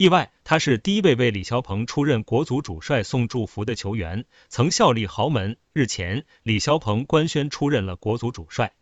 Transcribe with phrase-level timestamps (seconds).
[0.00, 5.58] 意外，他是第一位为李霄鹏出任国足主帅送祝福的球员，曾效力豪门。
[5.74, 8.72] 日前，李霄鹏官宣出任了国足主帅。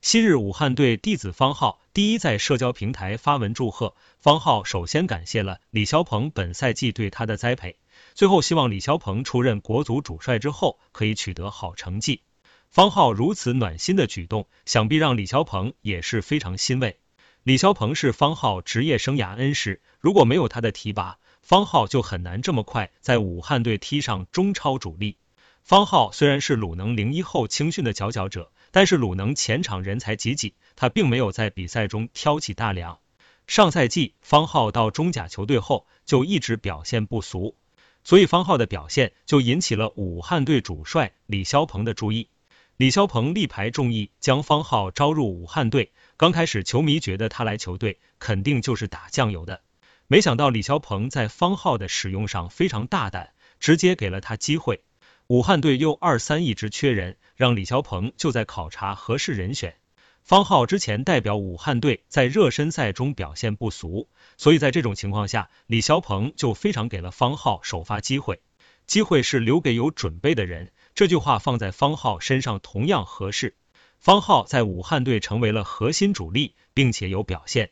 [0.00, 7.76] 昔日武汉队弟子方浩第一在社交平台发文祝贺方浩，首先感谢了李霄鹏本赛季对他的栽培，
[8.14, 12.22] 最后希望李霄鹏出任国足主帅之后可以取得好成绩。
[12.68, 16.98] 方浩如此暖心的举动，想必让李霄鹏也是非常欣慰。
[17.44, 25.18] 李霄鹏是方浩职业生涯恩师，如果没有他的提拔，方浩就很难这么快在武汉队踢上中超主力。
[25.62, 32.98] 方浩虽然是鲁能零一后青训的佼佼者，但是鲁能前场人才济济，他并没有在比赛中挑起大梁。
[33.46, 37.56] 上赛季方浩到中甲球队后就一直表现不俗，
[38.04, 42.30] 所以方浩的表现就引起了武汉队主帅李霄鹏的注意。
[42.76, 45.92] 李霄鹏力排众议将方浩招入武汉队。
[46.16, 49.60] 刚开始，球迷觉得他来球队肯定就是打酱油的，
[50.08, 54.82] 没想到李霄鹏在方浩的使用上非常大胆，直接给了他机会。
[55.28, 59.76] 武汉队又二三一直缺人，让李霄鹏就在考察合适人选。
[60.24, 68.40] 方浩之前代表武汉队在热身赛中表现不俗，所以在这种情况下，李霄鹏就非常给了方浩首发机会。
[68.86, 73.56] 机会是留给有准备的人，这句话放在方浩身上同样合适。
[73.98, 77.70] 方浩在武汉队成为了核心主力，并且有表现。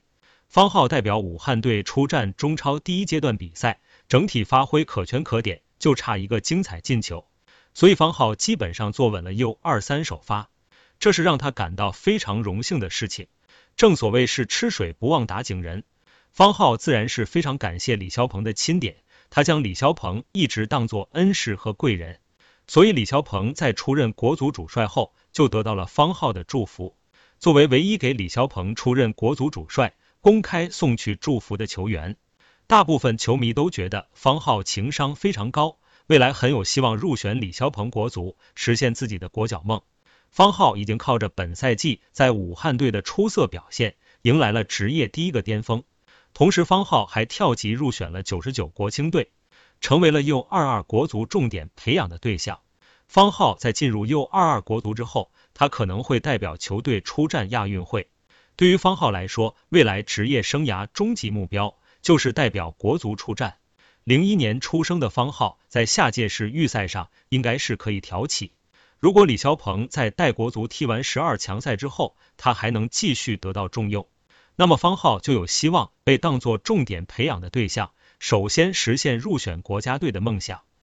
[0.48, 7.27] 方浩代表武汉队出战中超第一阶段比赛，整体发挥可圈可点，就差一个精彩进球。
[7.75, 10.50] 所以方浩基本上坐稳了 U 二三首发，
[10.98, 13.28] 这是让他感到非常荣幸的事情。
[13.77, 15.84] 正所谓是吃水不忘打井人，
[16.33, 18.97] 方浩自然是非常感谢李霄鹏的钦点，
[19.31, 22.19] 他将李霄鹏一直当作恩师和贵人。
[22.73, 25.12] 所以李霄鹏在出任国足主帅后。
[25.33, 26.97] 就得到了方浩的祝福。
[27.39, 32.17] 作为唯一给李霄鹏出任国足主帅、公开送去祝福的球员，
[32.67, 39.81] 大部分球迷都觉得方浩情商非常高，未来很有希望入选李霄鹏国足，实现自己的国脚梦。
[40.31, 45.82] 方浩已经靠着本赛季在武汉队的出色表现，迎来了职业第一个巅峰。
[46.34, 49.31] 同时，方浩还跳级入选了九十九国青队，
[49.82, 52.60] 成为了 U 二二国足重点培养的对象。
[53.09, 58.09] 方浩在进入 U 二二国足之后，他可能会代表球队出战亚运会。
[58.54, 63.56] 对于方浩来说，未来职业生涯终极目标就是代表国足出战。
[64.04, 68.53] 零一年出生的方浩，在下届世预赛上应该是可以挑起。
[69.00, 74.06] 如果李霄鹏在带国足踢完十二强赛之后，他还能继续得到重用，
[74.54, 77.91] 那么方浩就有希望被当作重点培养的对象，
[78.22, 80.62] 首先实现入选国家队的梦想。